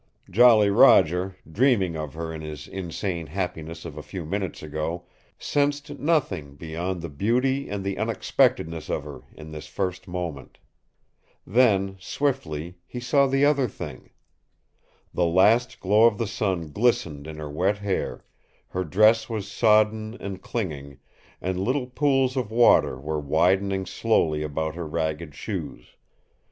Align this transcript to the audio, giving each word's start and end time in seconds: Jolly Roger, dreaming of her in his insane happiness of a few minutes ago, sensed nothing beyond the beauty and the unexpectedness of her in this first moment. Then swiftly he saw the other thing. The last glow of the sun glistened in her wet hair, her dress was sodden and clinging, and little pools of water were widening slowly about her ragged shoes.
Jolly 0.31 0.71
Roger, 0.71 1.37
dreaming 1.47 1.95
of 1.95 2.15
her 2.15 2.33
in 2.33 2.41
his 2.41 2.67
insane 2.67 3.27
happiness 3.27 3.85
of 3.85 3.99
a 3.99 4.01
few 4.01 4.25
minutes 4.25 4.63
ago, 4.63 5.05
sensed 5.37 5.99
nothing 5.99 6.55
beyond 6.55 7.03
the 7.03 7.07
beauty 7.07 7.69
and 7.69 7.83
the 7.83 7.99
unexpectedness 7.99 8.89
of 8.89 9.03
her 9.03 9.21
in 9.35 9.51
this 9.51 9.67
first 9.67 10.07
moment. 10.07 10.57
Then 11.45 11.97
swiftly 11.99 12.79
he 12.87 12.99
saw 12.99 13.27
the 13.27 13.45
other 13.45 13.67
thing. 13.67 14.09
The 15.13 15.25
last 15.27 15.79
glow 15.79 16.05
of 16.07 16.17
the 16.17 16.25
sun 16.25 16.71
glistened 16.71 17.27
in 17.27 17.35
her 17.37 17.51
wet 17.51 17.77
hair, 17.77 18.25
her 18.69 18.83
dress 18.83 19.29
was 19.29 19.51
sodden 19.51 20.17
and 20.19 20.41
clinging, 20.41 20.97
and 21.39 21.59
little 21.59 21.85
pools 21.85 22.35
of 22.35 22.49
water 22.49 22.99
were 22.99 23.19
widening 23.19 23.85
slowly 23.85 24.41
about 24.41 24.73
her 24.73 24.87
ragged 24.87 25.35
shoes. 25.35 25.89